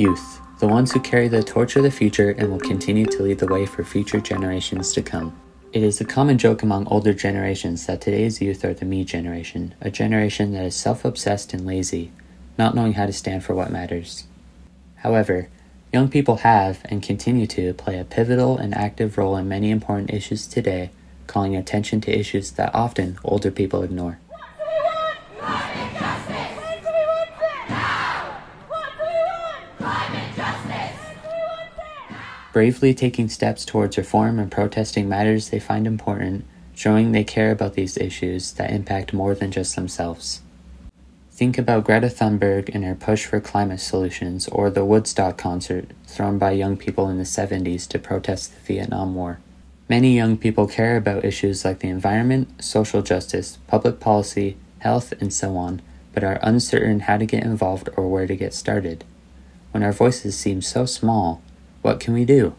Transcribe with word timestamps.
Youth, 0.00 0.40
the 0.60 0.66
ones 0.66 0.92
who 0.92 1.00
carry 1.00 1.28
the 1.28 1.42
torch 1.42 1.76
of 1.76 1.82
the 1.82 1.90
future 1.90 2.30
and 2.30 2.50
will 2.50 2.58
continue 2.58 3.04
to 3.04 3.22
lead 3.22 3.38
the 3.38 3.46
way 3.46 3.66
for 3.66 3.84
future 3.84 4.18
generations 4.18 4.94
to 4.94 5.02
come. 5.02 5.38
It 5.74 5.82
is 5.82 6.00
a 6.00 6.06
common 6.06 6.38
joke 6.38 6.62
among 6.62 6.86
older 6.86 7.12
generations 7.12 7.84
that 7.84 8.00
today's 8.00 8.40
youth 8.40 8.64
are 8.64 8.72
the 8.72 8.86
me 8.86 9.04
generation, 9.04 9.74
a 9.78 9.90
generation 9.90 10.54
that 10.54 10.64
is 10.64 10.74
self 10.74 11.04
obsessed 11.04 11.52
and 11.52 11.66
lazy, 11.66 12.12
not 12.56 12.74
knowing 12.74 12.94
how 12.94 13.04
to 13.04 13.12
stand 13.12 13.44
for 13.44 13.54
what 13.54 13.70
matters. 13.70 14.24
However, 14.96 15.50
young 15.92 16.08
people 16.08 16.36
have 16.36 16.80
and 16.86 17.02
continue 17.02 17.46
to 17.48 17.74
play 17.74 17.98
a 17.98 18.04
pivotal 18.04 18.56
and 18.56 18.74
active 18.74 19.18
role 19.18 19.36
in 19.36 19.48
many 19.48 19.70
important 19.70 20.14
issues 20.14 20.46
today, 20.46 20.92
calling 21.26 21.54
attention 21.54 22.00
to 22.00 22.18
issues 22.18 22.52
that 22.52 22.74
often 22.74 23.18
older 23.22 23.50
people 23.50 23.82
ignore. 23.82 24.18
Bravely 32.52 32.94
taking 32.94 33.28
steps 33.28 33.64
towards 33.64 33.96
reform 33.96 34.40
and 34.40 34.50
protesting 34.50 35.08
matters 35.08 35.50
they 35.50 35.60
find 35.60 35.86
important, 35.86 36.44
showing 36.74 37.12
they 37.12 37.22
care 37.22 37.52
about 37.52 37.74
these 37.74 37.96
issues 37.96 38.52
that 38.54 38.72
impact 38.72 39.12
more 39.12 39.36
than 39.36 39.52
just 39.52 39.76
themselves. 39.76 40.42
Think 41.30 41.56
about 41.58 41.84
Greta 41.84 42.08
Thunberg 42.08 42.68
and 42.74 42.84
her 42.84 42.96
push 42.96 43.24
for 43.24 43.40
climate 43.40 43.80
solutions, 43.80 44.48
or 44.48 44.68
the 44.68 44.84
Woodstock 44.84 45.38
concert 45.38 45.86
thrown 46.06 46.38
by 46.38 46.50
young 46.50 46.76
people 46.76 47.08
in 47.08 47.18
the 47.18 47.24
70s 47.24 47.86
to 47.88 47.98
protest 47.98 48.52
the 48.52 48.60
Vietnam 48.60 49.14
War. 49.14 49.38
Many 49.88 50.14
young 50.14 50.36
people 50.36 50.66
care 50.66 50.96
about 50.96 51.24
issues 51.24 51.64
like 51.64 51.78
the 51.78 51.88
environment, 51.88 52.62
social 52.62 53.00
justice, 53.00 53.58
public 53.68 54.00
policy, 54.00 54.56
health, 54.80 55.12
and 55.20 55.32
so 55.32 55.56
on, 55.56 55.82
but 56.12 56.24
are 56.24 56.40
uncertain 56.42 57.00
how 57.00 57.16
to 57.16 57.26
get 57.26 57.44
involved 57.44 57.88
or 57.96 58.08
where 58.08 58.26
to 58.26 58.36
get 58.36 58.52
started. 58.52 59.04
When 59.70 59.82
our 59.82 59.92
voices 59.92 60.36
seem 60.36 60.62
so 60.62 60.84
small, 60.84 61.42
what 61.82 62.00
can 62.00 62.14
we 62.14 62.24
do? 62.24 62.54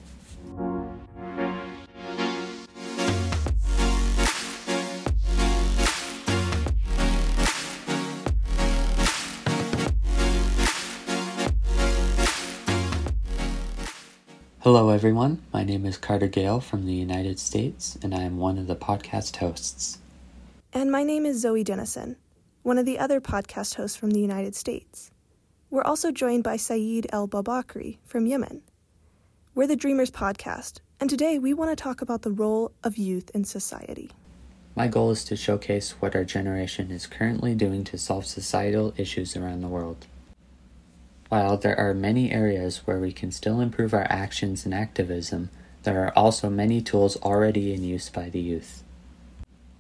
Hello, 14.60 14.90
everyone. 14.90 15.42
My 15.52 15.64
name 15.64 15.86
is 15.86 15.98
Carter 15.98 16.28
Gale 16.28 16.60
from 16.60 16.86
the 16.86 16.94
United 16.94 17.40
States, 17.40 17.98
and 18.04 18.14
I 18.14 18.22
am 18.22 18.38
one 18.38 18.58
of 18.58 18.68
the 18.68 18.76
podcast 18.76 19.38
hosts. 19.38 19.98
And 20.72 20.92
my 20.92 21.04
name 21.04 21.26
is 21.26 21.42
Zoe 21.42 21.64
Dennison, 21.64 22.16
one 22.62 22.78
of 22.78 22.86
the 22.86 23.00
other 23.00 23.20
podcast 23.20 23.76
hosts 23.76 23.98
from 23.98 24.12
the 24.12 24.20
United 24.20 24.56
States. 24.56 25.12
We're 25.72 25.84
also 25.84 26.12
joined 26.12 26.44
by 26.44 26.58
Saeed 26.58 27.08
El 27.12 27.28
Babakri 27.28 27.98
from 28.06 28.28
Yemen. 28.28 28.62
We're 29.54 29.68
the 29.68 29.76
Dreamers 29.76 30.12
Podcast, 30.12 30.80
and 31.02 31.10
today 31.10 31.38
we 31.38 31.54
want 31.54 31.72
to 31.72 31.76
talk 31.76 32.02
about 32.02 32.22
the 32.22 32.32
role 32.32 32.72
of 32.86 32.96
youth 32.96 33.30
in 33.34 33.44
society. 33.44 34.10
My 34.78 34.88
goal 34.88 35.12
is 35.12 35.26
to 35.26 35.36
showcase 35.36 35.92
what 36.00 36.16
our 36.16 36.24
generation 36.24 36.90
is 36.90 37.06
currently 37.06 37.54
doing 37.54 37.84
to 37.84 37.98
solve 37.98 38.26
societal 38.26 38.94
issues 38.96 39.36
around 39.36 39.60
the 39.60 39.68
world. 39.68 40.08
While 41.28 41.58
there 41.58 41.78
are 41.78 41.94
many 41.94 42.32
areas 42.32 42.88
where 42.88 43.00
we 43.00 43.12
can 43.12 43.34
still 43.34 43.60
improve 43.60 43.94
our 43.94 44.08
actions 44.10 44.64
and 44.64 44.74
activism, 44.74 45.50
there 45.84 46.02
are 46.02 46.18
also 46.18 46.50
many 46.50 46.82
tools 46.82 47.18
already 47.18 47.74
in 47.74 47.84
use 47.84 48.08
by 48.08 48.30
the 48.30 48.40
youth. 48.40 48.84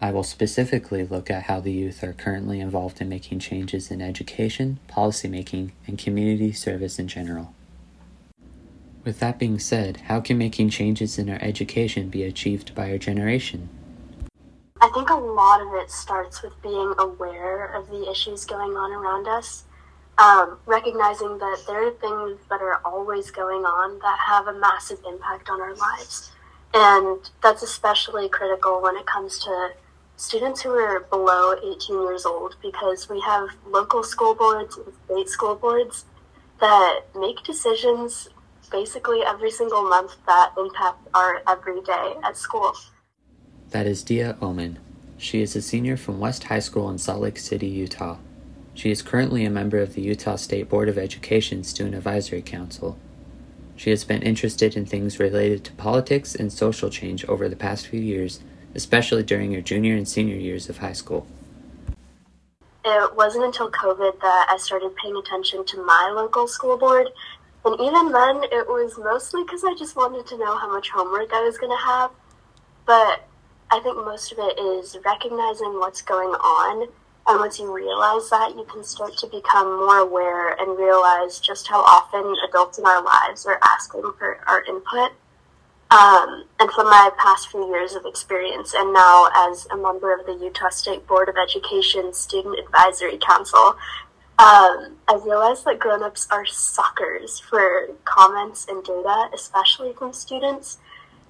I 0.01 0.11
will 0.11 0.23
specifically 0.23 1.05
look 1.05 1.31
at 1.31 1.43
how 1.43 1.61
the 1.61 1.71
youth 1.71 2.03
are 2.03 2.11
currently 2.11 2.59
involved 2.59 2.99
in 2.99 3.07
making 3.07 3.39
changes 3.39 3.89
in 3.89 4.01
education, 4.01 4.79
policymaking, 4.89 5.71
and 5.87 5.97
community 5.97 6.51
service 6.51 6.99
in 6.99 7.07
general. 7.07 7.53
With 9.03 9.19
that 9.19 9.39
being 9.39 9.57
said, 9.57 9.97
how 10.07 10.21
can 10.21 10.37
making 10.37 10.69
changes 10.69 11.17
in 11.17 11.29
our 11.29 11.39
education 11.41 12.09
be 12.09 12.23
achieved 12.23 12.75
by 12.75 12.91
our 12.91 12.99
generation? 12.99 13.67
I 14.79 14.89
think 14.89 15.09
a 15.09 15.15
lot 15.15 15.61
of 15.61 15.73
it 15.73 15.89
starts 15.89 16.43
with 16.43 16.53
being 16.61 16.93
aware 16.99 17.65
of 17.65 17.87
the 17.89 18.09
issues 18.09 18.45
going 18.45 18.71
on 18.71 18.91
around 18.91 19.27
us, 19.27 19.63
um, 20.19 20.59
recognizing 20.67 21.39
that 21.39 21.63
there 21.65 21.87
are 21.87 21.91
things 21.91 22.39
that 22.49 22.61
are 22.61 22.79
always 22.85 23.31
going 23.31 23.63
on 23.63 23.97
that 23.99 24.19
have 24.19 24.47
a 24.47 24.53
massive 24.59 24.99
impact 25.07 25.49
on 25.49 25.61
our 25.61 25.75
lives. 25.75 26.31
And 26.73 27.19
that's 27.41 27.63
especially 27.63 28.29
critical 28.29 28.81
when 28.81 28.95
it 28.95 29.05
comes 29.07 29.39
to 29.39 29.71
students 30.15 30.61
who 30.61 30.71
are 30.71 31.01
below 31.01 31.55
18 31.55 32.01
years 32.03 32.25
old 32.25 32.55
because 32.61 33.09
we 33.09 33.19
have 33.21 33.49
local 33.67 34.03
school 34.03 34.35
boards 34.35 34.77
and 34.77 34.93
state 35.05 35.27
school 35.27 35.55
boards 35.55 36.05
that 36.59 37.01
make 37.15 37.43
decisions 37.43 38.29
basically 38.71 39.21
every 39.25 39.51
single 39.51 39.83
month 39.83 40.15
that 40.25 40.53
impact 40.57 41.07
our 41.13 41.41
everyday 41.47 42.15
at 42.23 42.37
school. 42.37 42.73
That 43.71 43.85
is 43.85 44.03
Dia 44.03 44.37
Oman. 44.41 44.79
She 45.17 45.41
is 45.41 45.55
a 45.55 45.61
senior 45.61 45.97
from 45.97 46.19
West 46.19 46.45
High 46.45 46.59
School 46.59 46.89
in 46.89 46.97
Salt 46.97 47.21
Lake 47.21 47.37
City, 47.37 47.67
Utah. 47.67 48.17
She 48.73 48.89
is 48.89 49.01
currently 49.01 49.45
a 49.45 49.49
member 49.49 49.77
of 49.77 49.93
the 49.93 50.01
Utah 50.01 50.35
State 50.37 50.69
Board 50.69 50.89
of 50.89 50.97
Education 50.97 51.63
Student 51.63 51.95
Advisory 51.95 52.41
Council. 52.41 52.97
She 53.75 53.89
has 53.89 54.03
been 54.03 54.21
interested 54.21 54.75
in 54.75 54.85
things 54.85 55.19
related 55.19 55.63
to 55.65 55.73
politics 55.73 56.35
and 56.35 56.51
social 56.51 56.89
change 56.89 57.25
over 57.25 57.49
the 57.49 57.55
past 57.55 57.87
few 57.87 57.99
years, 57.99 58.39
especially 58.73 59.23
during 59.23 59.53
her 59.53 59.61
junior 59.61 59.95
and 59.95 60.07
senior 60.07 60.37
years 60.37 60.69
of 60.69 60.77
high 60.79 60.93
school. 60.93 61.27
It 62.83 63.15
wasn't 63.15 63.45
until 63.45 63.69
COVID 63.69 64.19
that 64.21 64.47
I 64.49 64.57
started 64.57 64.95
paying 64.95 65.15
attention 65.15 65.65
to 65.65 65.85
my 65.85 66.11
local 66.15 66.47
school 66.47 66.77
board 66.77 67.07
and 67.63 67.79
even 67.79 68.11
then, 68.11 68.43
it 68.51 68.67
was 68.67 68.97
mostly 68.97 69.43
because 69.43 69.63
I 69.63 69.75
just 69.75 69.95
wanted 69.95 70.25
to 70.27 70.37
know 70.37 70.57
how 70.57 70.71
much 70.71 70.89
homework 70.89 71.31
I 71.31 71.41
was 71.41 71.57
going 71.57 71.71
to 71.71 71.83
have. 71.83 72.11
But 72.85 73.27
I 73.69 73.79
think 73.79 73.97
most 73.97 74.31
of 74.31 74.39
it 74.39 74.59
is 74.59 74.97
recognizing 75.05 75.79
what's 75.79 76.01
going 76.01 76.29
on. 76.29 76.89
And 77.27 77.39
once 77.39 77.59
you 77.59 77.71
realize 77.71 78.29
that, 78.31 78.55
you 78.55 78.65
can 78.65 78.83
start 78.83 79.15
to 79.19 79.27
become 79.27 79.67
more 79.77 79.99
aware 79.99 80.59
and 80.59 80.77
realize 80.77 81.39
just 81.39 81.67
how 81.67 81.81
often 81.81 82.35
adults 82.49 82.79
in 82.79 82.85
our 82.85 83.03
lives 83.03 83.45
are 83.45 83.59
asking 83.61 84.11
for 84.17 84.39
our 84.47 84.63
input. 84.65 85.11
Um, 85.91 86.45
and 86.59 86.71
from 86.71 86.85
my 86.85 87.11
past 87.19 87.49
few 87.49 87.67
years 87.69 87.95
of 87.95 88.05
experience, 88.05 88.73
and 88.73 88.93
now 88.93 89.29
as 89.35 89.67
a 89.71 89.77
member 89.77 90.13
of 90.17 90.25
the 90.25 90.33
Utah 90.33 90.69
State 90.69 91.05
Board 91.05 91.27
of 91.29 91.35
Education 91.35 92.13
Student 92.13 92.57
Advisory 92.59 93.17
Council, 93.17 93.75
um, 94.39 94.97
I 95.07 95.19
realized 95.23 95.65
that 95.65 95.79
grown-ups 95.79 96.27
are 96.31 96.45
suckers 96.45 97.39
for 97.39 97.89
comments 98.05 98.65
and 98.67 98.83
data, 98.83 99.29
especially 99.33 99.93
from 99.93 100.13
students. 100.13 100.79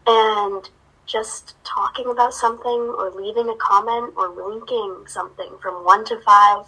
And 0.08 0.70
just 1.06 1.56
talking 1.64 2.08
about 2.08 2.34
something 2.34 2.96
or 2.98 3.12
leaving 3.12 3.50
a 3.50 3.56
comment 3.56 4.14
or 4.16 4.30
linking 4.30 5.06
something 5.08 5.50
from 5.62 5.84
one 5.84 6.06
to 6.06 6.20
five 6.22 6.66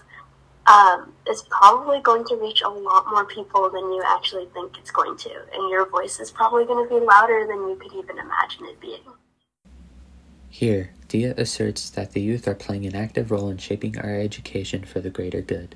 um, 0.67 1.13
is 1.29 1.43
probably 1.49 2.01
going 2.01 2.25
to 2.25 2.35
reach 2.35 2.61
a 2.61 2.69
lot 2.69 3.05
more 3.09 3.25
people 3.25 3.69
than 3.69 3.83
you 3.91 4.03
actually 4.05 4.47
think 4.53 4.77
it's 4.77 4.91
going 4.91 5.17
to. 5.17 5.31
And 5.53 5.69
your 5.69 5.87
voice 5.89 6.19
is 6.19 6.31
probably 6.31 6.65
going 6.65 6.87
to 6.87 6.99
be 6.99 7.05
louder 7.05 7.45
than 7.47 7.69
you 7.69 7.77
could 7.81 7.93
even 7.93 8.17
imagine 8.17 8.65
it 8.65 8.79
being. 8.79 9.01
Here, 10.49 10.91
Dia 11.07 11.33
asserts 11.37 11.89
that 11.91 12.11
the 12.11 12.21
youth 12.21 12.47
are 12.47 12.55
playing 12.55 12.85
an 12.85 12.95
active 12.95 13.31
role 13.31 13.49
in 13.49 13.57
shaping 13.57 13.97
our 13.97 14.19
education 14.19 14.83
for 14.83 14.99
the 14.99 15.09
greater 15.09 15.41
good. 15.41 15.75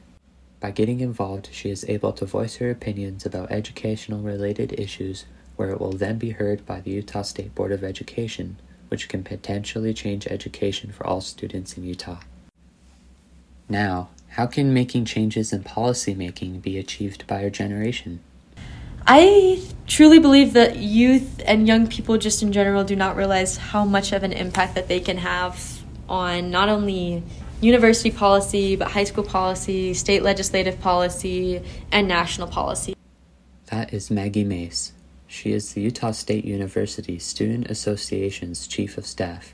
By 0.59 0.71
getting 0.71 1.01
involved, 1.01 1.49
she 1.51 1.69
is 1.69 1.85
able 1.87 2.13
to 2.13 2.25
voice 2.25 2.55
her 2.55 2.71
opinions 2.71 3.25
about 3.25 3.51
educational 3.51 4.21
related 4.21 4.73
issues 4.79 5.25
where 5.55 5.69
it 5.69 5.79
will 5.79 5.93
then 5.93 6.17
be 6.17 6.31
heard 6.31 6.65
by 6.65 6.81
the 6.81 6.91
Utah 6.91 7.21
State 7.21 7.53
Board 7.53 7.71
of 7.71 7.83
Education, 7.83 8.57
which 8.87 9.07
can 9.07 9.23
potentially 9.23 9.93
change 9.93 10.25
education 10.27 10.91
for 10.91 11.05
all 11.05 11.21
students 11.21 11.77
in 11.77 11.83
Utah. 11.83 12.19
Now, 13.69 14.09
how 14.29 14.47
can 14.47 14.73
making 14.73 15.05
changes 15.05 15.53
in 15.53 15.63
policy 15.63 16.15
making 16.15 16.59
be 16.61 16.77
achieved 16.77 17.27
by 17.27 17.43
our 17.43 17.49
generation? 17.49 18.21
I 19.05 19.61
truly 19.87 20.19
believe 20.19 20.53
that 20.53 20.77
youth 20.77 21.41
and 21.45 21.67
young 21.67 21.87
people, 21.87 22.17
just 22.17 22.41
in 22.41 22.51
general, 22.51 22.83
do 22.83 22.95
not 22.95 23.15
realize 23.15 23.57
how 23.57 23.85
much 23.85 24.11
of 24.11 24.23
an 24.23 24.33
impact 24.33 24.75
that 24.75 24.87
they 24.87 24.99
can 24.99 25.17
have 25.17 25.81
on 26.09 26.51
not 26.51 26.67
only 26.69 27.23
university 27.61 28.11
policy, 28.11 28.75
but 28.75 28.91
high 28.91 29.03
school 29.03 29.23
policy, 29.23 29.93
state 29.93 30.23
legislative 30.23 30.79
policy, 30.79 31.61
and 31.91 32.07
national 32.07 32.47
policy. 32.47 32.95
That 33.67 33.93
is 33.93 34.11
Maggie 34.11 34.43
Mace. 34.43 34.93
She 35.27 35.51
is 35.51 35.73
the 35.73 35.81
Utah 35.81 36.11
State 36.11 36.45
University 36.45 37.19
Student 37.19 37.69
Association's 37.69 38.67
Chief 38.67 38.97
of 38.97 39.05
Staff. 39.05 39.53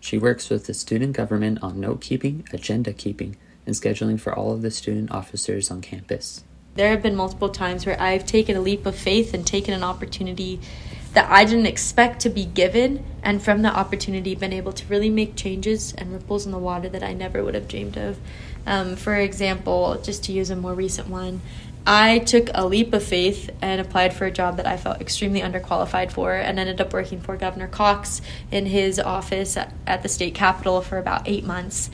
She 0.00 0.16
works 0.16 0.48
with 0.48 0.66
the 0.66 0.72
student 0.72 1.14
government 1.14 1.58
on 1.62 1.78
note 1.78 2.00
keeping, 2.00 2.46
agenda 2.52 2.92
keeping, 2.92 3.36
and 3.66 3.74
scheduling 3.74 4.18
for 4.18 4.34
all 4.34 4.52
of 4.52 4.62
the 4.62 4.70
student 4.70 5.10
officers 5.10 5.70
on 5.70 5.82
campus. 5.82 6.42
There 6.74 6.88
have 6.88 7.02
been 7.02 7.16
multiple 7.16 7.50
times 7.50 7.84
where 7.84 8.00
I've 8.00 8.24
taken 8.24 8.56
a 8.56 8.60
leap 8.60 8.86
of 8.86 8.96
faith 8.96 9.34
and 9.34 9.46
taken 9.46 9.74
an 9.74 9.82
opportunity 9.82 10.60
that 11.12 11.30
I 11.30 11.44
didn't 11.44 11.66
expect 11.66 12.20
to 12.20 12.30
be 12.30 12.44
given, 12.44 13.04
and 13.22 13.42
from 13.42 13.62
that 13.62 13.74
opportunity, 13.74 14.34
been 14.34 14.52
able 14.52 14.72
to 14.72 14.86
really 14.86 15.10
make 15.10 15.36
changes 15.36 15.92
and 15.94 16.12
ripples 16.12 16.46
in 16.46 16.52
the 16.52 16.58
water 16.58 16.88
that 16.88 17.02
I 17.02 17.12
never 17.12 17.42
would 17.42 17.54
have 17.54 17.68
dreamed 17.68 17.96
of. 17.96 18.18
Um, 18.66 18.96
for 18.96 19.16
example, 19.16 20.00
just 20.02 20.24
to 20.24 20.32
use 20.32 20.50
a 20.50 20.56
more 20.56 20.74
recent 20.74 21.08
one, 21.08 21.40
I 21.86 22.18
took 22.20 22.50
a 22.54 22.66
leap 22.66 22.92
of 22.92 23.02
faith 23.02 23.50
and 23.62 23.80
applied 23.80 24.12
for 24.12 24.26
a 24.26 24.30
job 24.30 24.58
that 24.58 24.66
I 24.66 24.76
felt 24.76 25.00
extremely 25.00 25.40
underqualified 25.40 26.12
for 26.12 26.34
and 26.34 26.58
ended 26.58 26.80
up 26.80 26.92
working 26.92 27.20
for 27.20 27.36
Governor 27.36 27.68
Cox 27.68 28.20
in 28.50 28.66
his 28.66 29.00
office 29.00 29.56
at, 29.56 29.72
at 29.86 30.02
the 30.02 30.08
state 30.08 30.34
capitol 30.34 30.82
for 30.82 30.98
about 30.98 31.26
eight 31.26 31.44
months. 31.44 31.90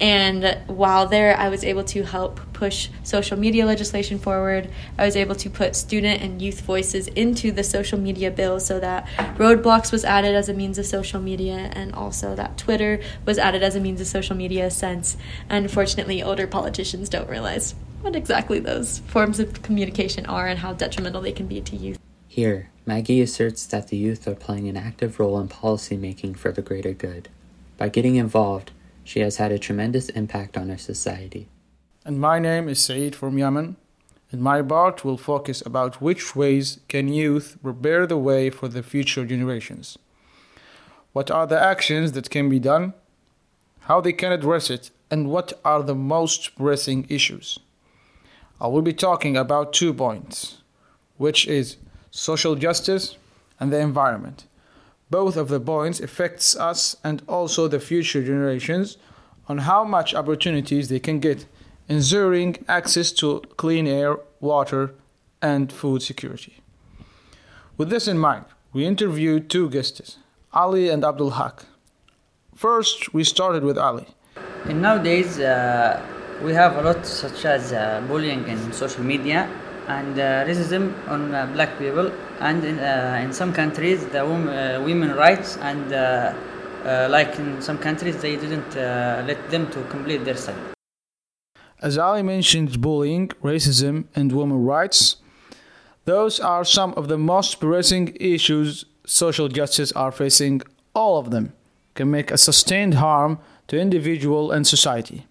And 0.00 0.58
while 0.66 1.06
there, 1.06 1.36
I 1.36 1.48
was 1.48 1.64
able 1.64 1.84
to 1.84 2.02
help 2.02 2.40
push 2.52 2.88
social 3.02 3.38
media 3.38 3.64
legislation 3.64 4.18
forward. 4.18 4.70
I 4.98 5.04
was 5.06 5.16
able 5.16 5.34
to 5.36 5.48
put 5.48 5.74
student 5.74 6.22
and 6.22 6.40
youth 6.40 6.60
voices 6.60 7.06
into 7.08 7.50
the 7.50 7.64
social 7.64 7.98
media 7.98 8.30
bill 8.30 8.60
so 8.60 8.78
that 8.80 9.06
Roblox 9.36 9.92
was 9.92 10.04
added 10.04 10.34
as 10.34 10.48
a 10.48 10.54
means 10.54 10.78
of 10.78 10.86
social 10.86 11.20
media 11.20 11.70
and 11.72 11.94
also 11.94 12.34
that 12.34 12.58
Twitter 12.58 13.00
was 13.24 13.38
added 13.38 13.62
as 13.62 13.74
a 13.74 13.80
means 13.80 14.00
of 14.00 14.06
social 14.06 14.36
media 14.36 14.70
since 14.70 15.16
unfortunately 15.48 16.22
older 16.22 16.46
politicians 16.46 17.08
don't 17.08 17.28
realize 17.28 17.74
what 18.02 18.14
exactly 18.14 18.58
those 18.58 18.98
forms 19.00 19.40
of 19.40 19.62
communication 19.62 20.26
are 20.26 20.46
and 20.46 20.60
how 20.60 20.72
detrimental 20.72 21.22
they 21.22 21.32
can 21.32 21.46
be 21.46 21.60
to 21.60 21.76
youth. 21.76 21.98
Here, 22.28 22.70
Maggie 22.84 23.22
asserts 23.22 23.64
that 23.66 23.88
the 23.88 23.96
youth 23.96 24.28
are 24.28 24.34
playing 24.34 24.68
an 24.68 24.76
active 24.76 25.18
role 25.18 25.40
in 25.40 25.48
policymaking 25.48 26.36
for 26.36 26.52
the 26.52 26.62
greater 26.62 26.92
good. 26.92 27.28
By 27.78 27.88
getting 27.88 28.16
involved, 28.16 28.70
she 29.06 29.20
has 29.20 29.36
had 29.36 29.52
a 29.52 29.58
tremendous 29.58 30.08
impact 30.10 30.56
on 30.56 30.68
our 30.68 30.76
society. 30.76 31.48
And 32.04 32.18
my 32.20 32.40
name 32.40 32.68
is 32.68 32.82
Saeed 32.82 33.14
from 33.14 33.38
Yemen, 33.38 33.76
and 34.32 34.42
my 34.42 34.60
part 34.62 35.04
will 35.04 35.16
focus 35.16 35.62
about 35.64 36.02
which 36.02 36.34
ways 36.34 36.80
can 36.88 37.06
youth 37.06 37.56
prepare 37.62 38.08
the 38.08 38.18
way 38.18 38.50
for 38.50 38.66
the 38.66 38.82
future 38.82 39.24
generations. 39.24 39.96
What 41.12 41.30
are 41.30 41.46
the 41.46 41.60
actions 41.60 42.12
that 42.12 42.30
can 42.30 42.48
be 42.48 42.58
done, 42.58 42.94
how 43.82 44.00
they 44.00 44.12
can 44.12 44.32
address 44.32 44.70
it, 44.70 44.90
and 45.08 45.30
what 45.30 45.52
are 45.64 45.84
the 45.84 45.94
most 45.94 46.56
pressing 46.56 47.06
issues. 47.08 47.60
I 48.60 48.66
will 48.66 48.82
be 48.82 48.92
talking 48.92 49.36
about 49.36 49.72
two 49.72 49.94
points, 49.94 50.62
which 51.16 51.46
is 51.46 51.76
social 52.10 52.56
justice 52.56 53.16
and 53.60 53.72
the 53.72 53.78
environment. 53.78 54.46
Both 55.08 55.36
of 55.36 55.48
the 55.48 55.60
points 55.60 56.00
affects 56.00 56.56
us 56.56 56.96
and 57.04 57.22
also 57.28 57.68
the 57.68 57.78
future 57.78 58.24
generations 58.24 58.98
on 59.48 59.58
how 59.58 59.84
much 59.84 60.14
opportunities 60.14 60.88
they 60.88 60.98
can 60.98 61.20
get, 61.20 61.46
ensuring 61.88 62.64
access 62.66 63.12
to 63.12 63.42
clean 63.56 63.86
air, 63.86 64.18
water, 64.40 64.94
and 65.40 65.72
food 65.72 66.02
security. 66.02 66.54
With 67.76 67.88
this 67.88 68.08
in 68.08 68.18
mind, 68.18 68.46
we 68.72 68.84
interviewed 68.84 69.48
two 69.48 69.70
guests, 69.70 70.18
Ali 70.52 70.88
and 70.88 71.04
Abdul 71.04 71.30
Haq. 71.30 71.66
First, 72.56 73.14
we 73.14 73.22
started 73.22 73.62
with 73.62 73.78
Ali. 73.78 74.06
And 74.64 74.82
nowadays, 74.82 75.38
uh, 75.38 76.02
we 76.42 76.52
have 76.52 76.76
a 76.76 76.82
lot 76.82 77.06
such 77.06 77.44
as 77.44 77.72
uh, 77.72 78.02
bullying 78.08 78.48
in 78.48 78.72
social 78.72 79.04
media 79.04 79.48
and 79.86 80.18
uh, 80.18 80.44
racism 80.44 80.92
on 81.08 81.32
uh, 81.32 81.46
black 81.52 81.78
people 81.78 82.10
and 82.40 82.64
in, 82.64 82.78
uh, 82.78 83.20
in 83.22 83.32
some 83.32 83.52
countries 83.52 84.04
the 84.06 84.24
wom- 84.24 84.48
uh, 84.48 84.80
women 84.84 85.14
rights 85.14 85.56
and 85.58 85.92
uh, 85.92 86.34
uh, 86.84 87.08
like 87.10 87.38
in 87.38 87.60
some 87.60 87.78
countries 87.78 88.20
they 88.22 88.36
didn't 88.36 88.74
let 89.26 89.50
them 89.50 89.70
to 89.70 89.82
complete 89.84 90.24
their 90.24 90.36
study. 90.36 90.58
As 91.82 91.98
ali 91.98 92.22
mentioned 92.22 92.80
bullying 92.80 93.28
racism 93.42 94.04
and 94.14 94.32
women 94.32 94.64
rights 94.64 95.16
those 96.06 96.38
are 96.38 96.64
some 96.64 96.94
of 96.94 97.08
the 97.08 97.18
most 97.18 97.58
pressing 97.58 98.16
issues 98.20 98.84
social 99.04 99.48
justice 99.48 99.90
are 99.92 100.12
facing. 100.12 100.62
All 100.94 101.18
of 101.18 101.30
them 101.32 101.52
can 101.94 102.10
make 102.10 102.30
a 102.30 102.38
sustained 102.38 102.94
harm 102.94 103.40
to 103.66 103.76
individual 103.78 104.52
and 104.52 104.64
society. 104.64 105.26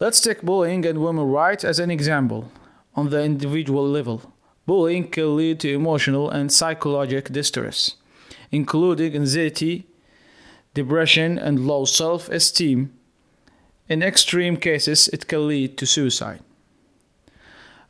Let's 0.00 0.20
take 0.20 0.42
bullying 0.42 0.84
and 0.84 0.98
women 0.98 1.26
rights 1.26 1.64
as 1.64 1.78
an 1.78 1.92
example 1.92 2.50
on 2.96 3.10
the 3.10 3.22
individual 3.22 3.88
level. 3.88 4.32
Bullying 4.68 5.08
can 5.08 5.34
lead 5.34 5.60
to 5.60 5.72
emotional 5.72 6.28
and 6.28 6.52
psychological 6.52 7.32
distress, 7.32 7.94
including 8.50 9.14
anxiety, 9.14 9.86
depression, 10.74 11.38
and 11.38 11.66
low 11.66 11.86
self 11.86 12.28
esteem. 12.28 12.92
In 13.88 14.02
extreme 14.02 14.58
cases, 14.58 15.08
it 15.08 15.26
can 15.26 15.48
lead 15.48 15.78
to 15.78 15.86
suicide. 15.86 16.40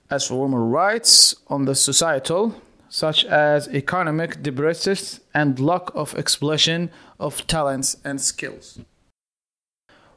As 0.09 0.29
for 0.29 0.41
women's 0.41 0.73
rights 0.73 1.35
on 1.49 1.65
the 1.65 1.75
societal, 1.75 2.55
such 2.89 3.25
as 3.25 3.67
economic 3.75 4.41
depression 4.41 4.97
and 5.35 5.59
lack 5.59 5.93
of 5.97 6.15
expression 6.15 6.93
of 7.19 7.45
talents 7.49 7.97
and 8.05 8.21
skills. 8.21 8.79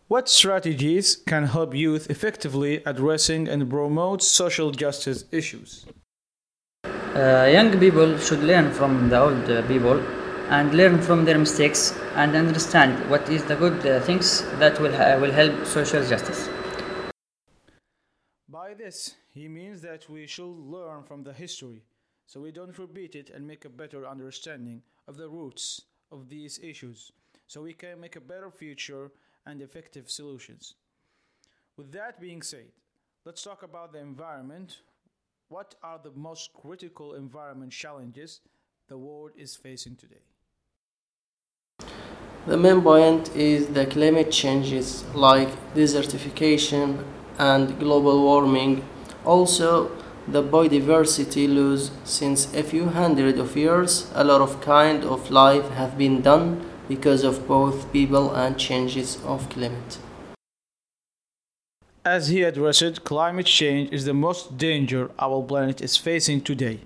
What 0.08 0.30
strategies 0.30 1.16
can 1.16 1.48
help 1.48 1.74
youth 1.74 2.12
effectively 2.12 2.84
addressing 2.86 3.48
and 3.48 3.68
promote 3.68 4.22
social 4.22 4.69
justice 4.69 5.25
issues? 5.31 5.88
Uh, 7.13 7.46
young 7.52 7.78
people 7.78 8.18
should 8.18 8.40
learn 8.40 8.72
from 8.72 9.10
the 9.10 9.19
old 9.19 9.50
uh, 9.50 9.62
people 9.68 10.00
and 10.50 10.74
learn 10.74 11.02
from 11.02 11.25
their 11.25 11.38
mistakes 11.38 11.94
and 12.16 12.38
understand 12.38 12.98
what 13.10 13.28
is 13.28 13.44
the 13.44 13.56
good 13.58 13.86
uh, 13.86 14.00
things 14.02 14.44
that 14.60 14.80
will, 14.80 14.96
ha- 14.96 15.18
will 15.19 15.31
help 15.31 15.66
social 15.66 16.02
justice. 16.06 16.48
By 18.48 18.74
this, 18.74 19.16
he 19.34 19.50
means 19.50 19.81
that 19.81 20.10
we 20.10 20.25
should 20.25 20.56
learn 20.56 21.04
from 21.04 21.24
the 21.24 21.34
history 21.34 21.84
so 22.28 22.40
we 22.40 22.52
don't 22.52 22.80
repeat 22.80 23.16
it 23.16 23.30
and 23.30 23.46
make 23.46 23.66
a 23.66 23.69
better 23.69 24.08
understanding 24.08 24.81
of 25.06 25.18
the 25.18 25.28
roots 25.28 25.81
of 26.13 26.30
these 26.30 26.60
issues 26.63 27.12
so 27.46 27.62
we 27.62 27.74
can 27.74 28.00
make 28.00 28.16
a 28.16 28.22
better 28.22 28.50
future 28.50 29.12
and 29.46 29.62
effective 29.62 30.10
solutions. 30.10 30.75
With 31.75 31.92
that 31.92 32.22
being 32.22 32.42
said, 32.42 32.72
let's 33.25 33.44
talk 33.44 33.63
about 33.63 33.92
the 33.92 34.00
environment. 34.00 34.78
What 35.51 35.75
are 35.83 36.00
the 36.01 36.12
most 36.15 36.53
critical 36.53 37.13
environment 37.15 37.74
challenges 37.74 38.39
the 38.88 38.98
world 38.98 39.31
is 39.36 39.53
facing 39.53 39.98
today? 39.98 40.24
The 42.48 42.56
main 42.56 42.81
point 42.81 43.36
is 43.36 43.68
the 43.68 43.86
climate 43.86 44.31
changes 44.31 45.03
like 45.13 45.50
desertification 45.75 47.03
and 47.38 47.77
global 47.77 48.24
warming. 48.24 48.86
Also, 49.25 49.92
the 50.25 50.42
biodiversity 50.42 51.53
loss 51.53 51.92
since 52.06 52.53
a 52.53 52.63
few 52.63 52.86
hundred 52.86 53.38
of 53.38 53.57
years 53.57 54.09
a 54.15 54.24
lot 54.24 54.39
of 54.39 54.62
kind 54.62 55.03
of 55.03 55.30
life 55.30 55.68
have 55.71 55.98
been 55.98 56.21
done 56.21 56.65
because 56.88 57.25
of 57.25 57.45
both 57.45 57.92
people 57.92 58.33
and 58.33 58.57
changes 58.57 59.19
of 59.25 59.50
climate. 59.50 59.98
As 62.03 62.30
he 62.30 62.42
addressed, 62.42 63.03
climate 63.03 63.45
change 63.45 63.94
is 63.94 64.06
the 64.06 64.13
most 64.15 64.57
danger 64.57 65.12
our 65.19 65.44
planet 65.44 65.81
is 65.81 65.98
facing 65.98 66.41
today. 66.41 66.79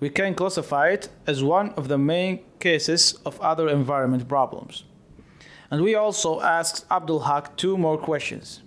We 0.00 0.10
can 0.10 0.34
classify 0.34 0.88
it 0.88 1.08
as 1.26 1.42
one 1.42 1.70
of 1.78 1.88
the 1.88 1.96
main 1.96 2.40
cases 2.58 3.14
of 3.24 3.40
other 3.40 3.70
environment 3.70 4.28
problems. 4.28 4.84
And 5.70 5.80
we 5.80 5.94
also 5.94 6.42
asked 6.42 6.84
Abdul 6.90 7.20
Haq 7.20 7.56
two 7.56 7.78
more 7.78 7.96
questions. 7.96 8.60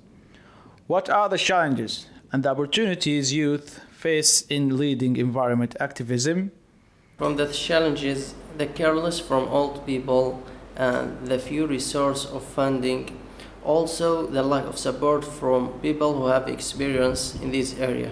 What 0.87 1.11
are 1.11 1.29
the 1.29 1.37
challenges 1.37 2.07
and 2.31 2.41
the 2.41 2.49
opportunities 2.49 3.31
youth 3.31 3.79
face 3.91 4.41
in 4.47 4.77
leading 4.77 5.17
environment 5.17 5.75
activism? 5.79 6.51
From 7.19 7.35
the 7.35 7.45
challenges, 7.45 8.33
the 8.57 8.65
careless 8.65 9.19
from 9.19 9.47
old 9.47 9.85
people 9.85 10.41
and 10.75 11.27
the 11.27 11.37
few 11.37 11.67
resource 11.67 12.25
of 12.25 12.43
funding 12.43 13.19
also 13.65 14.27
the 14.27 14.43
lack 14.43 14.65
of 14.65 14.77
support 14.77 15.23
from 15.23 15.69
people 15.81 16.13
who 16.17 16.27
have 16.27 16.47
experience 16.47 17.35
in 17.41 17.51
this 17.51 17.77
area 17.79 18.11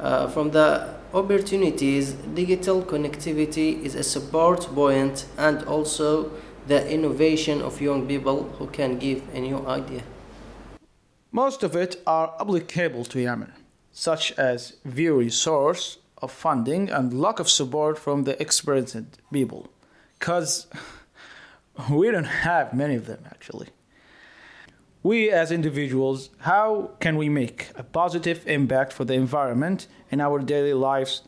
uh, 0.00 0.28
from 0.28 0.50
the 0.50 0.94
opportunities 1.14 2.12
digital 2.34 2.82
connectivity 2.82 3.82
is 3.82 3.94
a 3.94 4.02
support 4.02 4.60
point 4.74 5.26
and 5.38 5.62
also 5.64 6.30
the 6.66 6.88
innovation 6.90 7.60
of 7.60 7.80
young 7.80 8.06
people 8.06 8.44
who 8.58 8.66
can 8.68 8.98
give 8.98 9.22
a 9.34 9.40
new 9.40 9.66
idea 9.66 10.02
most 11.30 11.62
of 11.62 11.76
it 11.76 12.02
are 12.06 12.34
applicable 12.40 13.04
to 13.04 13.20
yemen 13.20 13.52
such 13.92 14.32
as 14.32 14.74
few 14.90 15.18
resource 15.18 15.98
of 16.22 16.30
funding 16.30 16.88
and 16.88 17.20
lack 17.20 17.38
of 17.40 17.50
support 17.50 17.98
from 17.98 18.24
the 18.24 18.40
experienced 18.40 19.20
people 19.32 19.68
because 20.18 20.66
we 21.90 22.10
don't 22.10 22.24
have 22.24 22.72
many 22.72 22.94
of 22.94 23.06
them 23.06 23.24
actually. 23.26 23.68
We 25.04 25.30
as 25.30 25.50
individuals, 25.50 26.30
how 26.38 26.92
can 27.00 27.16
we 27.16 27.28
make 27.28 27.70
a 27.74 27.82
positive 27.82 28.46
impact 28.46 28.92
for 28.92 29.04
the 29.04 29.14
environment 29.14 29.88
in 30.12 30.20
our 30.20 30.38
daily 30.38 30.74
lives? 30.74 31.22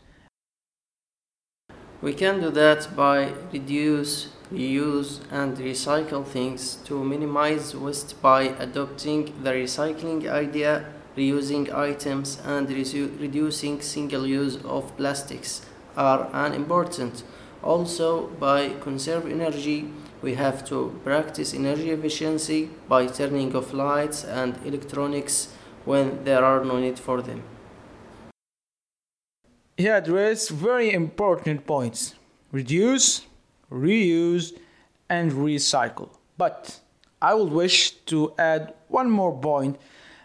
We 2.00 2.14
can 2.14 2.40
do 2.40 2.50
that 2.50 2.95
by 2.95 3.33
reduce, 3.52 4.28
reuse 4.52 5.19
and 5.33 5.57
recycle 5.57 6.25
things 6.25 6.76
to 6.85 7.02
minimize 7.02 7.75
waste 7.75 8.23
by 8.23 8.43
adopting 8.61 9.35
the 9.43 9.50
recycling 9.50 10.28
idea, 10.28 10.85
reusing 11.16 11.75
items 11.75 12.40
and 12.45 12.69
reducing 12.71 13.81
single 13.81 14.25
use 14.25 14.57
of 14.64 14.97
plastics 14.97 15.62
are 15.97 16.28
unimportant. 16.33 17.25
Also 17.61 18.28
by 18.38 18.69
conserve 18.81 19.26
energy 19.26 19.90
we 20.25 20.35
have 20.35 20.64
to 20.64 20.99
practice 21.04 21.54
energy 21.54 21.90
efficiency 21.90 22.71
by 22.88 23.07
turning 23.07 23.54
off 23.54 23.73
lights 23.73 24.25
and 24.25 24.59
electronics 24.64 25.52
when 25.85 26.25
there 26.25 26.45
are 26.45 26.64
no 26.64 26.81
need 26.81 26.99
for 26.99 27.23
them. 27.23 27.43
he 29.76 29.88
addressed 29.88 30.50
very 30.50 30.93
important 30.93 31.66
points 31.66 32.14
reduce, 32.52 33.26
reuse, 33.71 34.52
and 35.09 35.33
recycle. 35.33 36.11
But 36.38 36.81
I 37.21 37.35
would 37.35 37.52
wish 37.52 37.90
to 38.07 38.33
add 38.38 38.75
one 38.88 39.11
more 39.11 39.37
point, 39.37 39.76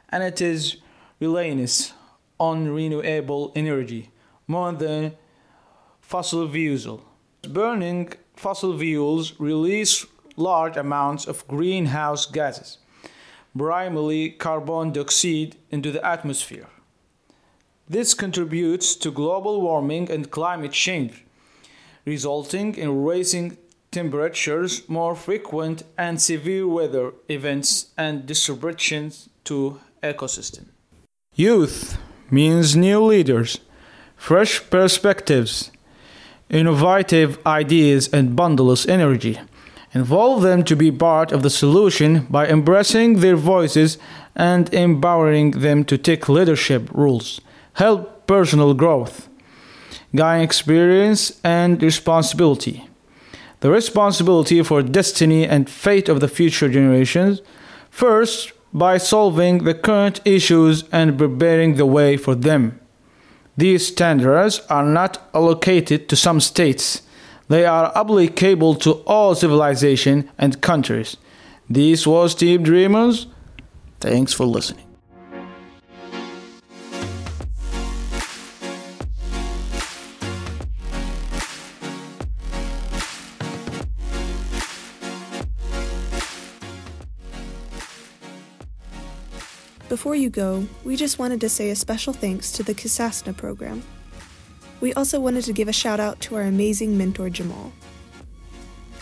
and 0.09 0.21
it 0.21 0.39
is 0.41 0.77
reliance 1.19 1.93
on 2.39 2.69
renewable 2.69 3.51
energy 3.55 4.11
more 4.47 4.71
than 4.73 5.15
fossil 6.01 6.47
fuel. 6.47 7.03
Burning 7.41 8.13
fossil 8.39 8.77
fuels 8.79 9.37
release 9.37 10.05
large 10.37 10.77
amounts 10.77 11.27
of 11.27 11.45
greenhouse 11.47 12.25
gases, 12.25 12.77
primarily 13.57 14.29
carbon 14.29 14.93
dioxide, 14.93 15.57
into 15.71 15.91
the 15.91 16.03
atmosphere. 16.05 16.67
This 17.89 18.13
contributes 18.13 18.95
to 18.95 19.11
global 19.11 19.59
warming 19.59 20.09
and 20.09 20.31
climate 20.31 20.71
change, 20.71 21.25
resulting 22.05 22.75
in 22.75 23.03
rising 23.03 23.57
temperatures, 23.91 24.87
more 24.87 25.15
frequent 25.15 25.83
and 25.97 26.21
severe 26.21 26.65
weather 26.67 27.11
events, 27.27 27.87
and 27.97 28.25
disruptions 28.25 29.27
to 29.43 29.81
ecosystem. 30.01 30.65
Youth 31.35 31.97
means 32.31 32.75
new 32.75 33.03
leaders, 33.03 33.59
fresh 34.15 34.69
perspectives, 34.69 35.71
innovative 36.49 37.37
ideas, 37.45 38.07
and 38.11 38.35
boundless 38.35 38.87
energy. 38.87 39.39
Involve 39.93 40.41
them 40.41 40.63
to 40.63 40.75
be 40.75 40.91
part 40.91 41.31
of 41.31 41.41
the 41.41 41.49
solution 41.49 42.27
by 42.29 42.47
embracing 42.47 43.19
their 43.19 43.35
voices 43.35 43.97
and 44.35 44.71
empowering 44.73 45.51
them 45.51 45.83
to 45.85 45.97
take 45.97 46.29
leadership 46.29 46.89
roles, 46.91 47.41
help 47.73 48.27
personal 48.27 48.73
growth, 48.73 49.27
gain 50.15 50.41
experience 50.41 51.39
and 51.43 51.81
responsibility. 51.81 52.87
The 53.61 53.69
responsibility 53.69 54.63
for 54.63 54.81
destiny 54.81 55.45
and 55.45 55.69
fate 55.69 56.07
of 56.07 56.19
the 56.19 56.27
future 56.27 56.69
generations, 56.69 57.41
first 57.89 58.53
by 58.71 58.97
solving 58.97 59.63
the 59.63 59.73
current 59.73 60.21
issues 60.23 60.83
and 60.91 61.17
preparing 61.17 61.75
the 61.75 61.85
way 61.85 62.15
for 62.15 62.35
them. 62.35 62.78
These 63.59 63.87
standards 63.87 64.61
are 64.69 64.85
not 64.85 65.21
allocated 65.33 66.07
to 66.09 66.15
some 66.15 66.39
states 66.39 67.01
they 67.49 67.65
are 67.65 67.91
applicable 67.95 68.75
to 68.75 68.91
all 69.05 69.33
civilization 69.35 70.29
and 70.37 70.61
countries. 70.61 71.17
This 71.67 72.05
was 72.05 72.35
Deep 72.35 72.61
Dreamers. 72.61 73.25
Thanks 73.99 74.33
for 74.33 74.45
listening. 74.45 74.88
Before 90.09 90.17
you 90.17 90.31
go, 90.31 90.67
we 90.83 90.95
just 90.95 91.19
wanted 91.19 91.39
to 91.41 91.49
say 91.49 91.69
a 91.69 91.75
special 91.75 92.13
thanks 92.13 92.51
to 92.53 92.63
the 92.63 92.73
Qisasna 92.73 93.37
program. 93.37 93.83
We 94.81 94.91
also 94.95 95.19
wanted 95.19 95.43
to 95.43 95.53
give 95.53 95.67
a 95.67 95.71
shout 95.71 95.99
out 95.99 96.19
to 96.21 96.35
our 96.35 96.41
amazing 96.41 96.97
mentor, 96.97 97.29
Jamal. 97.29 97.71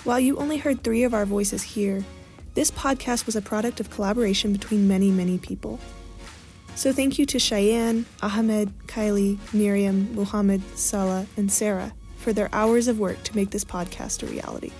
While 0.03 0.19
you 0.19 0.35
only 0.35 0.57
heard 0.57 0.83
three 0.83 1.03
of 1.03 1.13
our 1.13 1.25
voices 1.25 1.63
here, 1.63 2.03
this 2.55 2.71
podcast 2.71 3.25
was 3.25 3.37
a 3.37 3.41
product 3.41 3.79
of 3.79 3.89
collaboration 3.89 4.51
between 4.51 4.89
many, 4.89 5.09
many 5.09 5.37
people. 5.37 5.79
So 6.75 6.91
thank 6.91 7.17
you 7.17 7.25
to 7.27 7.39
Cheyenne, 7.39 8.05
Ahmed, 8.21 8.73
Kylie, 8.87 9.37
Miriam, 9.53 10.13
Muhammad, 10.13 10.61
Salah, 10.77 11.25
and 11.37 11.49
Sarah 11.49 11.93
for 12.17 12.33
their 12.33 12.49
hours 12.51 12.89
of 12.89 12.99
work 12.99 13.23
to 13.23 13.33
make 13.37 13.51
this 13.51 13.63
podcast 13.63 14.23
a 14.23 14.25
reality. 14.25 14.73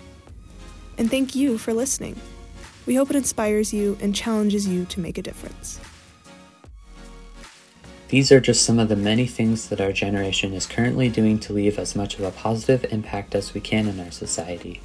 And 0.98 1.10
thank 1.10 1.36
you 1.36 1.58
for 1.58 1.72
listening. 1.72 2.20
We 2.86 2.96
hope 2.96 3.12
it 3.12 3.16
inspires 3.16 3.74
you 3.74 3.98
and 4.02 4.14
challenges 4.14 4.68
you 4.68 4.84
to 4.88 5.00
make 5.00 5.18
a 5.18 5.22
difference. 5.22 5.80
These 8.10 8.32
are 8.32 8.40
just 8.40 8.64
some 8.64 8.80
of 8.80 8.88
the 8.88 8.96
many 8.96 9.28
things 9.28 9.68
that 9.68 9.82
our 9.82 9.92
generation 9.92 10.54
is 10.54 10.66
currently 10.66 11.10
doing 11.10 11.40
to 11.40 11.52
leave 11.52 11.78
as 11.78 11.94
much 11.94 12.18
of 12.18 12.24
a 12.24 12.32
positive 12.32 12.86
impact 12.94 13.36
as 13.36 13.54
we 13.54 13.60
can 13.60 13.86
in 13.88 14.00
our 14.00 14.12
society. 14.12 14.80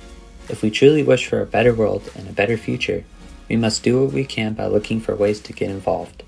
If 0.49 0.61
we 0.61 0.73
truly 0.73 1.05
wish 1.05 1.29
for 1.29 1.41
a 1.41 1.47
better 1.47 1.73
world 1.73 2.11
and 2.17 2.29
a 2.29 2.33
better 2.33 2.57
future, 2.57 3.05
we 3.49 3.55
must 3.55 3.85
do 3.85 4.03
what 4.03 4.13
we 4.13 4.25
can 4.25 4.55
by 4.55 4.67
looking 4.67 5.01
for 5.01 5.15
ways 5.15 5.41
to 5.43 5.53
get 5.53 5.71
involved. 5.71 6.25